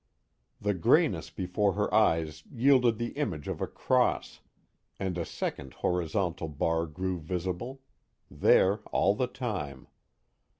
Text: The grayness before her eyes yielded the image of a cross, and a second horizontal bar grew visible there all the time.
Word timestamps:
The 0.59 0.73
grayness 0.73 1.29
before 1.29 1.73
her 1.73 1.93
eyes 1.93 2.43
yielded 2.51 2.97
the 2.97 3.11
image 3.11 3.47
of 3.47 3.61
a 3.61 3.67
cross, 3.67 4.39
and 4.99 5.15
a 5.15 5.23
second 5.25 5.73
horizontal 5.75 6.47
bar 6.47 6.87
grew 6.87 7.19
visible 7.19 7.81
there 8.27 8.79
all 8.91 9.13
the 9.13 9.27
time. 9.27 9.85